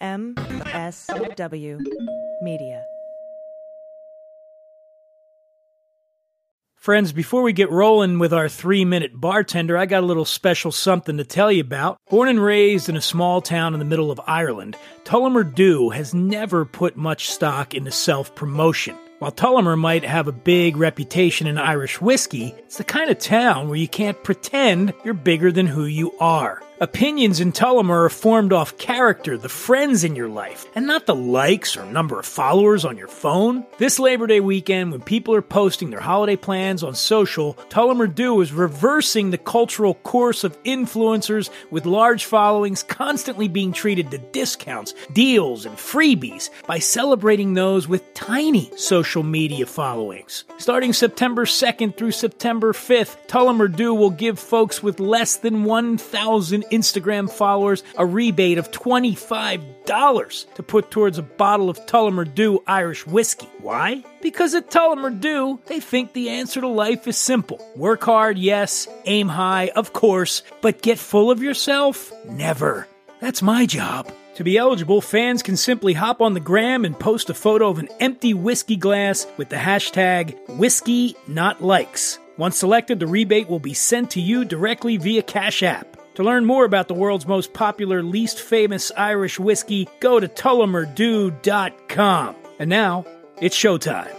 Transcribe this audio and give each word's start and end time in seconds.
MSW 0.00 1.78
Media. 2.40 2.82
Friends, 6.76 7.12
before 7.12 7.42
we 7.42 7.52
get 7.52 7.70
rolling 7.70 8.18
with 8.18 8.32
our 8.32 8.48
three 8.48 8.86
minute 8.86 9.12
bartender, 9.14 9.76
I 9.76 9.84
got 9.84 10.02
a 10.02 10.06
little 10.06 10.24
special 10.24 10.72
something 10.72 11.18
to 11.18 11.24
tell 11.24 11.52
you 11.52 11.60
about. 11.60 11.98
Born 12.08 12.30
and 12.30 12.42
raised 12.42 12.88
in 12.88 12.96
a 12.96 13.02
small 13.02 13.42
town 13.42 13.74
in 13.74 13.78
the 13.78 13.84
middle 13.84 14.10
of 14.10 14.18
Ireland, 14.26 14.78
Tullamore 15.04 15.54
Dew 15.54 15.90
has 15.90 16.14
never 16.14 16.64
put 16.64 16.96
much 16.96 17.28
stock 17.30 17.74
into 17.74 17.90
self 17.90 18.34
promotion. 18.34 18.96
While 19.18 19.32
Tullamore 19.32 19.78
might 19.78 20.04
have 20.04 20.28
a 20.28 20.32
big 20.32 20.78
reputation 20.78 21.46
in 21.46 21.58
Irish 21.58 22.00
whiskey, 22.00 22.54
it's 22.60 22.78
the 22.78 22.84
kind 22.84 23.10
of 23.10 23.18
town 23.18 23.68
where 23.68 23.76
you 23.76 23.88
can't 23.88 24.24
pretend 24.24 24.94
you're 25.04 25.12
bigger 25.12 25.52
than 25.52 25.66
who 25.66 25.84
you 25.84 26.16
are. 26.18 26.62
Opinions 26.82 27.40
in 27.40 27.52
Tullamore 27.52 28.06
are 28.06 28.08
formed 28.08 28.54
off 28.54 28.78
character, 28.78 29.36
the 29.36 29.50
friends 29.50 30.02
in 30.02 30.16
your 30.16 30.30
life, 30.30 30.64
and 30.74 30.86
not 30.86 31.04
the 31.04 31.14
likes 31.14 31.76
or 31.76 31.84
number 31.84 32.18
of 32.18 32.24
followers 32.24 32.86
on 32.86 32.96
your 32.96 33.06
phone. 33.06 33.66
This 33.76 33.98
Labor 33.98 34.26
Day 34.26 34.40
weekend, 34.40 34.90
when 34.90 35.02
people 35.02 35.34
are 35.34 35.42
posting 35.42 35.90
their 35.90 36.00
holiday 36.00 36.36
plans 36.36 36.82
on 36.82 36.94
social, 36.94 37.52
Tullamore 37.68 38.14
Dew 38.14 38.40
is 38.40 38.54
reversing 38.54 39.28
the 39.28 39.36
cultural 39.36 39.92
course 39.92 40.42
of 40.42 40.56
influencers 40.62 41.50
with 41.70 41.84
large 41.84 42.24
followings 42.24 42.82
constantly 42.82 43.46
being 43.46 43.74
treated 43.74 44.10
to 44.10 44.16
discounts, 44.16 44.94
deals, 45.12 45.66
and 45.66 45.76
freebies 45.76 46.48
by 46.66 46.78
celebrating 46.78 47.52
those 47.52 47.88
with 47.88 48.14
tiny 48.14 48.72
social 48.78 49.22
media 49.22 49.66
followings. 49.66 50.44
Starting 50.56 50.94
September 50.94 51.44
2nd 51.44 51.98
through 51.98 52.12
September 52.12 52.72
5th, 52.72 53.18
Tullamore 53.26 53.76
Dew 53.76 53.92
will 53.92 54.08
give 54.08 54.38
folks 54.38 54.82
with 54.82 54.98
less 54.98 55.36
than 55.36 55.64
1,000 55.64 56.69
Instagram 56.70 57.30
followers 57.30 57.82
a 57.96 58.06
rebate 58.06 58.58
of 58.58 58.70
$25 58.70 60.54
to 60.54 60.62
put 60.62 60.90
towards 60.90 61.18
a 61.18 61.22
bottle 61.22 61.70
of 61.70 61.84
Tullamore 61.86 62.34
Dew 62.34 62.62
Irish 62.66 63.06
whiskey. 63.06 63.48
Why? 63.60 64.04
Because 64.22 64.54
at 64.54 64.70
Tullamore 64.70 65.20
Dew, 65.20 65.60
they 65.66 65.80
think 65.80 66.12
the 66.12 66.30
answer 66.30 66.60
to 66.60 66.68
life 66.68 67.06
is 67.06 67.16
simple. 67.16 67.64
Work 67.76 68.04
hard, 68.04 68.38
yes, 68.38 68.88
aim 69.04 69.28
high, 69.28 69.70
of 69.74 69.92
course, 69.92 70.42
but 70.60 70.82
get 70.82 70.98
full 70.98 71.30
of 71.30 71.42
yourself? 71.42 72.12
Never. 72.26 72.86
That's 73.20 73.42
my 73.42 73.66
job. 73.66 74.10
To 74.36 74.44
be 74.44 74.56
eligible, 74.56 75.02
fans 75.02 75.42
can 75.42 75.56
simply 75.58 75.92
hop 75.92 76.22
on 76.22 76.32
the 76.32 76.40
gram 76.40 76.86
and 76.86 76.98
post 76.98 77.28
a 77.28 77.34
photo 77.34 77.68
of 77.68 77.78
an 77.78 77.88
empty 78.00 78.32
whiskey 78.32 78.76
glass 78.76 79.26
with 79.36 79.50
the 79.50 79.56
hashtag 79.56 80.56
whiskey 80.56 81.14
not 81.28 81.62
likes. 81.62 82.18
Once 82.38 82.56
selected, 82.56 82.98
the 82.98 83.06
rebate 83.06 83.50
will 83.50 83.58
be 83.58 83.74
sent 83.74 84.12
to 84.12 84.20
you 84.20 84.46
directly 84.46 84.96
via 84.96 85.22
Cash 85.22 85.62
App. 85.62 85.89
To 86.14 86.24
learn 86.24 86.44
more 86.44 86.64
about 86.64 86.88
the 86.88 86.94
world's 86.94 87.26
most 87.26 87.52
popular, 87.52 88.02
least 88.02 88.40
famous 88.40 88.90
Irish 88.96 89.38
whiskey, 89.38 89.88
go 90.00 90.18
to 90.18 90.26
tullamoredew.com. 90.26 92.36
And 92.58 92.68
now, 92.68 93.04
it's 93.40 93.56
showtime. 93.56 94.12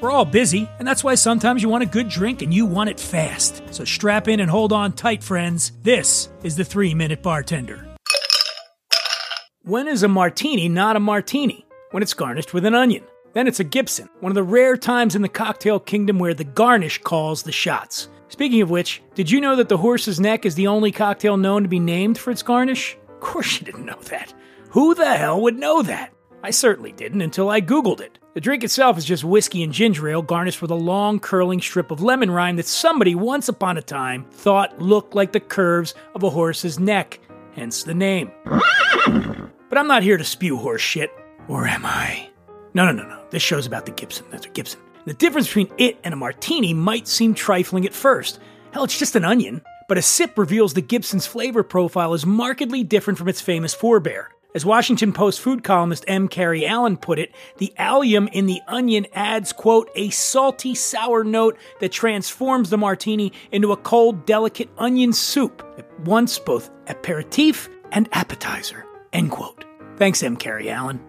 We're 0.00 0.10
all 0.10 0.24
busy, 0.24 0.68
and 0.78 0.86
that's 0.86 1.04
why 1.04 1.16
sometimes 1.16 1.62
you 1.62 1.68
want 1.68 1.82
a 1.82 1.86
good 1.86 2.08
drink 2.08 2.40
and 2.40 2.54
you 2.54 2.64
want 2.64 2.88
it 2.88 3.00
fast. 3.00 3.62
So 3.72 3.84
strap 3.84 4.28
in 4.28 4.40
and 4.40 4.50
hold 4.50 4.72
on 4.72 4.92
tight, 4.92 5.24
friends. 5.24 5.72
This 5.82 6.30
is 6.42 6.56
the 6.56 6.64
three 6.64 6.94
minute 6.94 7.22
bartender. 7.22 7.84
When 9.64 9.88
is 9.88 10.04
a 10.04 10.08
martini 10.08 10.68
not 10.68 10.96
a 10.96 11.00
martini? 11.00 11.66
When 11.90 12.02
it's 12.02 12.14
garnished 12.14 12.54
with 12.54 12.64
an 12.64 12.74
onion. 12.74 13.04
Then 13.34 13.46
it's 13.46 13.60
a 13.60 13.64
Gibson, 13.64 14.08
one 14.20 14.30
of 14.30 14.34
the 14.34 14.42
rare 14.42 14.76
times 14.76 15.14
in 15.14 15.22
the 15.22 15.28
cocktail 15.28 15.78
kingdom 15.78 16.18
where 16.18 16.34
the 16.34 16.44
garnish 16.44 17.02
calls 17.02 17.42
the 17.42 17.52
shots. 17.52 18.08
Speaking 18.28 18.60
of 18.62 18.70
which, 18.70 19.02
did 19.14 19.30
you 19.30 19.40
know 19.40 19.56
that 19.56 19.68
the 19.68 19.78
horse's 19.78 20.20
neck 20.20 20.44
is 20.44 20.54
the 20.54 20.66
only 20.66 20.92
cocktail 20.92 21.36
known 21.36 21.62
to 21.62 21.68
be 21.68 21.80
named 21.80 22.18
for 22.18 22.30
its 22.30 22.42
garnish? 22.42 22.96
Of 23.08 23.20
course 23.20 23.58
you 23.58 23.66
didn't 23.66 23.86
know 23.86 24.00
that. 24.02 24.34
Who 24.70 24.94
the 24.94 25.16
hell 25.16 25.40
would 25.40 25.58
know 25.58 25.82
that? 25.82 26.12
I 26.42 26.50
certainly 26.50 26.92
didn't 26.92 27.22
until 27.22 27.50
I 27.50 27.60
Googled 27.60 28.00
it. 28.00 28.18
The 28.34 28.40
drink 28.40 28.62
itself 28.62 28.96
is 28.96 29.04
just 29.04 29.24
whiskey 29.24 29.62
and 29.64 29.72
ginger 29.72 30.08
ale 30.08 30.22
garnished 30.22 30.62
with 30.62 30.70
a 30.70 30.76
long 30.76 31.18
curling 31.18 31.60
strip 31.60 31.90
of 31.90 32.02
lemon 32.02 32.30
rind 32.30 32.58
that 32.58 32.66
somebody 32.66 33.14
once 33.14 33.48
upon 33.48 33.76
a 33.76 33.82
time 33.82 34.24
thought 34.30 34.80
looked 34.80 35.14
like 35.14 35.32
the 35.32 35.40
curves 35.40 35.94
of 36.14 36.22
a 36.22 36.30
horse's 36.30 36.78
neck, 36.78 37.18
hence 37.54 37.82
the 37.82 37.94
name. 37.94 38.30
But 38.44 39.78
I'm 39.78 39.88
not 39.88 40.02
here 40.02 40.16
to 40.16 40.24
spew 40.24 40.56
horse 40.56 40.82
shit. 40.82 41.10
Or 41.48 41.66
am 41.66 41.84
I? 41.84 42.30
No, 42.74 42.84
no, 42.84 42.92
no, 42.92 43.08
no. 43.08 43.24
This 43.30 43.42
show's 43.42 43.66
about 43.66 43.86
the 43.86 43.92
Gibson. 43.92 44.26
That's 44.30 44.46
a 44.46 44.50
Gibson. 44.50 44.80
The 45.08 45.14
difference 45.14 45.46
between 45.46 45.72
it 45.78 45.98
and 46.04 46.12
a 46.12 46.18
martini 46.18 46.74
might 46.74 47.08
seem 47.08 47.32
trifling 47.32 47.86
at 47.86 47.94
first. 47.94 48.38
Hell, 48.72 48.84
it's 48.84 48.98
just 48.98 49.16
an 49.16 49.24
onion. 49.24 49.62
But 49.88 49.96
a 49.96 50.02
sip 50.02 50.36
reveals 50.36 50.74
that 50.74 50.86
Gibson's 50.86 51.26
flavor 51.26 51.62
profile 51.62 52.12
is 52.12 52.26
markedly 52.26 52.84
different 52.84 53.18
from 53.18 53.26
its 53.26 53.40
famous 53.40 53.74
forebear. 53.74 54.28
As 54.54 54.66
Washington 54.66 55.14
Post 55.14 55.40
food 55.40 55.64
columnist 55.64 56.04
M. 56.08 56.28
Carrie 56.28 56.66
Allan 56.66 56.98
put 56.98 57.18
it, 57.18 57.32
the 57.56 57.72
allium 57.78 58.28
in 58.34 58.44
the 58.44 58.60
onion 58.68 59.06
adds, 59.14 59.50
quote, 59.50 59.90
a 59.94 60.10
salty, 60.10 60.74
sour 60.74 61.24
note 61.24 61.56
that 61.80 61.90
transforms 61.90 62.68
the 62.68 62.76
martini 62.76 63.32
into 63.50 63.72
a 63.72 63.78
cold, 63.78 64.26
delicate 64.26 64.68
onion 64.76 65.14
soup, 65.14 65.66
at 65.78 66.00
once 66.00 66.38
both 66.38 66.70
aperitif 66.86 67.70
and 67.92 68.10
appetizer, 68.12 68.84
end 69.14 69.30
quote. 69.30 69.64
Thanks, 69.96 70.22
M. 70.22 70.36
Carrie 70.36 70.68
Allan. 70.68 71.00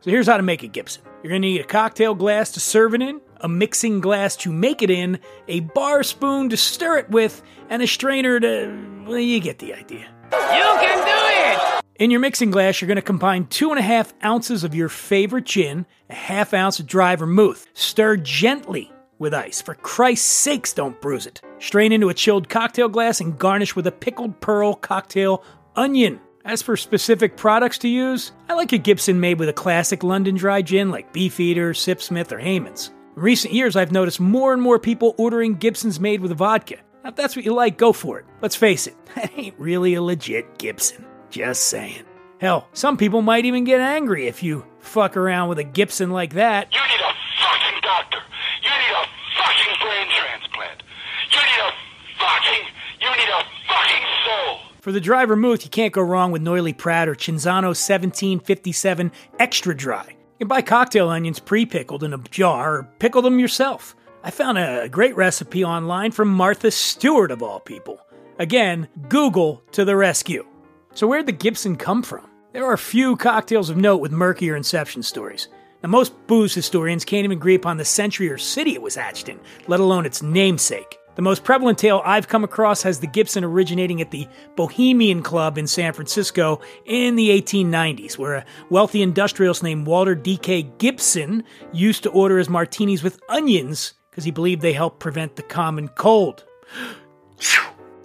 So 0.00 0.10
here's 0.10 0.26
how 0.28 0.36
to 0.36 0.42
make 0.42 0.62
a 0.62 0.68
Gibson. 0.68 1.02
You're 1.22 1.30
going 1.30 1.42
to 1.42 1.48
need 1.48 1.60
a 1.60 1.64
cocktail 1.64 2.14
glass 2.14 2.52
to 2.52 2.60
serve 2.60 2.94
it 2.94 3.02
in, 3.02 3.20
a 3.40 3.48
mixing 3.48 4.00
glass 4.00 4.36
to 4.36 4.52
make 4.52 4.80
it 4.80 4.90
in, 4.90 5.18
a 5.48 5.60
bar 5.60 6.04
spoon 6.04 6.48
to 6.50 6.56
stir 6.56 6.98
it 6.98 7.10
with, 7.10 7.42
and 7.68 7.82
a 7.82 7.86
strainer 7.86 8.38
to. 8.38 9.04
Well, 9.06 9.18
you 9.18 9.40
get 9.40 9.58
the 9.58 9.74
idea. 9.74 10.06
You 10.32 10.38
can 10.80 10.98
do 10.98 11.78
it! 11.78 11.84
In 11.96 12.12
your 12.12 12.20
mixing 12.20 12.52
glass, 12.52 12.80
you're 12.80 12.86
going 12.86 12.96
to 12.96 13.02
combine 13.02 13.46
two 13.46 13.70
and 13.70 13.78
a 13.78 13.82
half 13.82 14.14
ounces 14.22 14.62
of 14.62 14.72
your 14.72 14.88
favorite 14.88 15.46
gin, 15.46 15.84
a 16.08 16.14
half 16.14 16.54
ounce 16.54 16.78
of 16.78 16.86
dry 16.86 17.16
vermouth. 17.16 17.66
Stir 17.74 18.18
gently 18.18 18.92
with 19.18 19.34
ice. 19.34 19.60
For 19.60 19.74
Christ's 19.74 20.28
sakes, 20.28 20.72
don't 20.72 21.00
bruise 21.00 21.26
it. 21.26 21.40
Strain 21.58 21.90
into 21.90 22.08
a 22.08 22.14
chilled 22.14 22.48
cocktail 22.48 22.88
glass 22.88 23.20
and 23.20 23.36
garnish 23.36 23.74
with 23.74 23.88
a 23.88 23.92
pickled 23.92 24.40
pearl 24.40 24.74
cocktail 24.74 25.42
onion. 25.74 26.20
As 26.48 26.62
for 26.62 26.78
specific 26.78 27.36
products 27.36 27.76
to 27.80 27.88
use, 27.88 28.32
I 28.48 28.54
like 28.54 28.72
a 28.72 28.78
Gibson 28.78 29.20
made 29.20 29.38
with 29.38 29.50
a 29.50 29.52
classic 29.52 30.02
London 30.02 30.34
dry 30.34 30.62
gin 30.62 30.90
like 30.90 31.12
Beefeater, 31.12 31.74
Sipsmith, 31.74 32.32
or 32.32 32.38
Hayman's. 32.38 32.90
In 33.14 33.22
recent 33.22 33.52
years, 33.52 33.76
I've 33.76 33.92
noticed 33.92 34.18
more 34.18 34.54
and 34.54 34.62
more 34.62 34.78
people 34.78 35.14
ordering 35.18 35.56
Gibsons 35.56 36.00
made 36.00 36.22
with 36.22 36.32
vodka. 36.32 36.76
Now, 37.04 37.10
if 37.10 37.16
that's 37.16 37.36
what 37.36 37.44
you 37.44 37.52
like, 37.52 37.76
go 37.76 37.92
for 37.92 38.18
it. 38.18 38.24
Let's 38.40 38.56
face 38.56 38.86
it, 38.86 38.96
that 39.14 39.30
ain't 39.36 39.58
really 39.58 39.92
a 39.92 40.00
legit 40.00 40.56
Gibson. 40.56 41.04
Just 41.28 41.64
saying. 41.64 42.04
Hell, 42.40 42.66
some 42.72 42.96
people 42.96 43.20
might 43.20 43.44
even 43.44 43.64
get 43.64 43.82
angry 43.82 44.26
if 44.26 44.42
you 44.42 44.64
fuck 44.78 45.18
around 45.18 45.50
with 45.50 45.58
a 45.58 45.64
Gibson 45.64 46.12
like 46.12 46.32
that. 46.32 46.72
You 46.72 46.80
need 46.80 47.04
a 47.04 47.12
fucking 47.44 47.80
doctor. 47.82 48.20
You 48.62 48.70
need 48.70 48.94
a 48.96 49.04
fucking 49.36 49.74
brain 49.84 50.06
transplant. 50.16 50.82
You 51.30 51.40
need 51.44 51.60
a 51.60 51.72
fucking. 52.16 52.64
You 53.02 53.10
need 53.10 53.32
a 53.36 53.42
fucking 53.68 54.04
soul. 54.24 54.67
For 54.80 54.92
the 54.92 55.00
dry 55.00 55.24
vermouth, 55.24 55.64
you 55.64 55.70
can't 55.70 55.92
go 55.92 56.02
wrong 56.02 56.30
with 56.30 56.42
Noilly 56.42 56.72
Prat 56.72 57.08
or 57.08 57.14
Cinzano 57.14 57.74
1757 57.74 59.10
Extra 59.40 59.76
Dry. 59.76 60.06
You 60.08 60.46
can 60.46 60.48
buy 60.48 60.62
cocktail 60.62 61.08
onions 61.08 61.40
pre 61.40 61.66
pickled 61.66 62.04
in 62.04 62.14
a 62.14 62.18
jar 62.30 62.76
or 62.76 62.88
pickle 63.00 63.22
them 63.22 63.40
yourself. 63.40 63.96
I 64.22 64.30
found 64.30 64.56
a 64.56 64.88
great 64.88 65.16
recipe 65.16 65.64
online 65.64 66.12
from 66.12 66.28
Martha 66.28 66.70
Stewart, 66.70 67.32
of 67.32 67.42
all 67.42 67.58
people. 67.58 68.00
Again, 68.38 68.86
Google 69.08 69.62
to 69.72 69.84
the 69.84 69.96
rescue. 69.96 70.46
So, 70.94 71.08
where'd 71.08 71.26
the 71.26 71.32
Gibson 71.32 71.76
come 71.76 72.04
from? 72.04 72.28
There 72.52 72.66
are 72.66 72.76
few 72.76 73.16
cocktails 73.16 73.70
of 73.70 73.76
note 73.76 73.98
with 73.98 74.12
murkier 74.12 74.54
inception 74.54 75.02
stories. 75.02 75.48
Now, 75.82 75.88
most 75.88 76.12
booze 76.28 76.54
historians 76.54 77.04
can't 77.04 77.24
even 77.24 77.36
agree 77.36 77.56
upon 77.56 77.78
the 77.78 77.84
century 77.84 78.30
or 78.30 78.38
city 78.38 78.74
it 78.74 78.82
was 78.82 78.94
hatched 78.94 79.28
in, 79.28 79.40
let 79.66 79.80
alone 79.80 80.06
its 80.06 80.22
namesake. 80.22 80.97
The 81.18 81.22
most 81.22 81.42
prevalent 81.42 81.78
tale 81.78 82.00
I've 82.04 82.28
come 82.28 82.44
across 82.44 82.82
has 82.82 83.00
the 83.00 83.08
Gibson 83.08 83.42
originating 83.42 84.00
at 84.00 84.12
the 84.12 84.28
Bohemian 84.54 85.24
Club 85.24 85.58
in 85.58 85.66
San 85.66 85.92
Francisco 85.92 86.60
in 86.84 87.16
the 87.16 87.30
1890s, 87.30 88.16
where 88.16 88.34
a 88.34 88.44
wealthy 88.70 89.02
industrialist 89.02 89.64
named 89.64 89.88
Walter 89.88 90.14
D.K. 90.14 90.62
Gibson 90.78 91.42
used 91.72 92.04
to 92.04 92.10
order 92.10 92.38
his 92.38 92.48
martinis 92.48 93.02
with 93.02 93.20
onions 93.28 93.94
because 94.08 94.22
he 94.22 94.30
believed 94.30 94.62
they 94.62 94.72
helped 94.72 95.00
prevent 95.00 95.34
the 95.34 95.42
common 95.42 95.88
cold. 95.88 96.44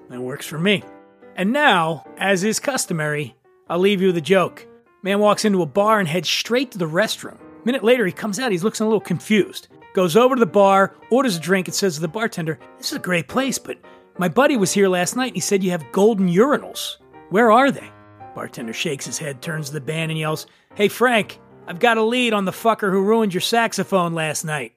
that 0.10 0.20
works 0.20 0.48
for 0.48 0.58
me. 0.58 0.82
And 1.36 1.54
now, 1.54 2.08
as 2.18 2.44
is 2.44 2.60
customary, 2.60 3.36
I'll 3.70 3.78
leave 3.78 4.02
you 4.02 4.08
with 4.08 4.18
a 4.18 4.22
joke. 4.22 4.66
Man 5.04 5.20
walks 5.20 5.46
into 5.46 5.62
a 5.62 5.68
bar 5.68 6.00
and 6.00 6.08
heads 6.08 6.30
straight 6.30 6.72
to 6.72 6.80
the 6.80 6.90
restroom. 6.90 7.38
A 7.38 7.64
minute 7.64 7.84
later, 7.84 8.08
he 8.08 8.12
comes 8.12 8.40
out, 8.40 8.52
he's 8.52 8.64
looking 8.64 8.84
a 8.84 8.88
little 8.88 9.00
confused 9.00 9.68
goes 9.94 10.16
over 10.16 10.36
to 10.36 10.40
the 10.40 10.46
bar, 10.46 10.96
orders 11.10 11.38
a 11.38 11.40
drink, 11.40 11.68
and 11.68 11.76
says 11.76 11.96
to 11.96 12.02
the 12.02 12.08
bartender, 12.08 12.60
This 12.78 12.92
is 12.92 12.98
a 12.98 13.02
great 13.02 13.28
place, 13.28 13.58
but 13.58 13.78
my 14.18 14.28
buddy 14.28 14.58
was 14.58 14.74
here 14.74 14.88
last 14.88 15.16
night 15.16 15.28
and 15.28 15.36
he 15.36 15.42
said 15.42 15.64
you 15.64 15.72
have 15.72 15.92
golden 15.92 16.30
urinals. 16.30 16.98
Where 17.30 17.52
are 17.52 17.72
they? 17.72 17.90
Bartender 18.36 18.74
shakes 18.74 19.06
his 19.06 19.18
head, 19.18 19.42
turns 19.42 19.68
to 19.68 19.74
the 19.74 19.82
band, 19.82 20.12
and 20.12 20.20
yells, 20.20 20.48
Hey, 20.76 20.88
Frank, 20.88 21.40
I've 21.68 21.80
got 21.80 21.98
a 21.98 22.04
lead 22.04 22.34
on 22.34 22.46
the 22.46 22.52
fucker 22.52 22.92
who 22.92 23.02
ruined 23.02 23.34
your 23.34 23.42
saxophone 23.42 24.14
last 24.14 24.44
night. 24.44 24.74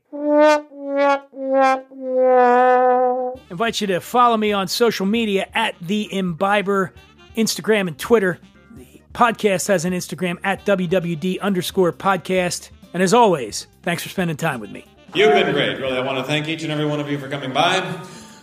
Invite 3.51 3.81
you 3.81 3.87
to 3.89 4.01
follow 4.01 4.37
me 4.37 4.53
on 4.53 4.69
social 4.69 5.07
media 5.07 5.49
at 5.55 5.75
The 5.81 6.09
Imbiber, 6.13 6.93
Instagram 7.37 7.89
and 7.89 7.99
Twitter. 7.99 8.39
The 8.75 9.03
podcast 9.13 9.69
has 9.69 9.85
an 9.85 9.93
Instagram 9.93 10.39
at 10.45 10.65
WWD 10.65 11.41
underscore 11.41 11.93
podcast. 11.93 12.71
And 12.95 13.03
as 13.03 13.13
always, 13.13 13.67
thanks 13.83 14.03
for 14.03 14.09
spending 14.09 14.37
time 14.37 14.61
with 14.61 14.71
me. 14.71 14.87
You've 15.17 15.33
been 15.33 15.51
great. 15.55 15.81
Really, 15.81 15.97
I 15.97 16.01
want 16.03 16.19
to 16.19 16.25
thank 16.25 16.47
each 16.47 16.63
and 16.63 16.71
every 16.71 16.85
one 16.85 17.01
of 17.01 17.11
you 17.11 17.17
for 17.19 17.27
coming 17.31 17.51
by. 17.51 17.81